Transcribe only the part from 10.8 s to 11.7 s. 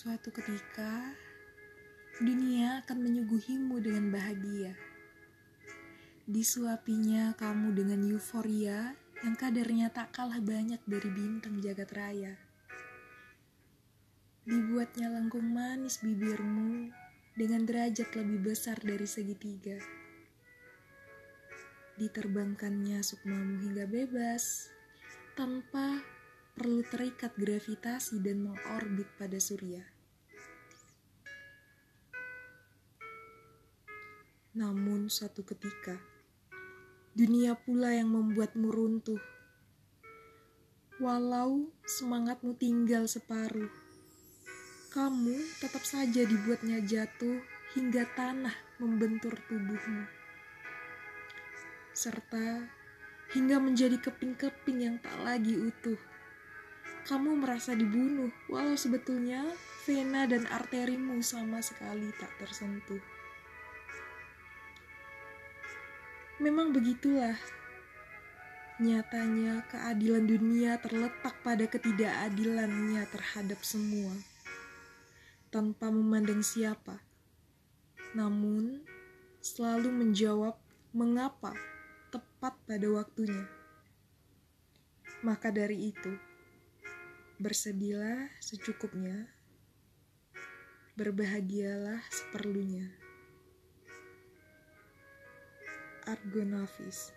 dari bintang